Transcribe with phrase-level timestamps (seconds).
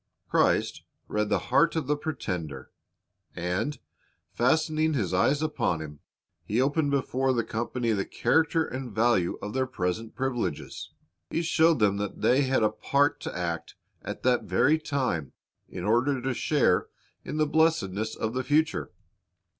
[0.29, 2.71] Christ read the heart of the pretender,
[3.35, 3.77] and,
[4.33, 5.99] fastening His eyes upon him.
[6.43, 10.89] He opened before the company the character and value of their present privileges.
[11.29, 15.33] He showed them that they had a part to act at that very time,
[15.69, 16.87] in order to share
[17.23, 18.89] in the blessedness of the future.